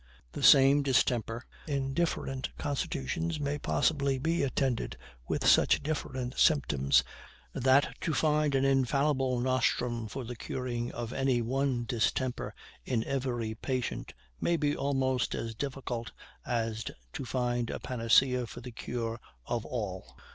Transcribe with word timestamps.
The 0.31 0.41
same 0.41 0.81
distemper, 0.81 1.45
in 1.67 1.93
different 1.93 2.49
constitutions, 2.57 3.39
may 3.39 3.59
possibly 3.59 4.17
be 4.17 4.41
attended 4.41 4.97
with 5.27 5.45
such 5.45 5.83
different 5.83 6.39
symptoms, 6.39 7.03
that 7.53 7.95
to 8.01 8.11
find 8.11 8.55
an 8.55 8.65
infallible 8.65 9.39
nostrum 9.39 10.07
for 10.07 10.23
the 10.23 10.35
curing 10.35 10.91
any 11.13 11.43
one 11.43 11.85
distemper 11.85 12.55
in 12.83 13.03
every 13.03 13.53
patient 13.53 14.15
may 14.39 14.57
be 14.57 14.75
almost 14.75 15.35
as 15.35 15.53
difficult 15.53 16.13
as 16.47 16.83
to 17.13 17.23
find 17.23 17.69
a 17.69 17.79
panacea 17.79 18.47
for 18.47 18.59
the 18.61 18.71
cure 18.71 19.19
of 19.45 19.67
all. 19.67 20.17